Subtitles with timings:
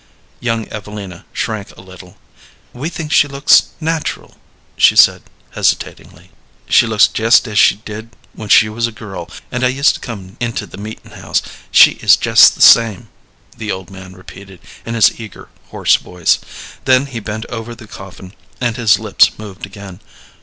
[0.39, 2.17] Young Evelina shrank a little.
[2.73, 4.37] "We think she looks natural,"
[4.75, 6.31] she said, hesitatingly.
[6.67, 10.37] "She looks jest as she did when she was a girl and used to come
[10.39, 11.43] into the meetin' house.
[11.69, 13.09] She is jest the same,"
[13.55, 16.39] the old man repeated, in his eager, hoarse voice.
[16.85, 19.99] Then he bent over the coffin, and his lips moved again.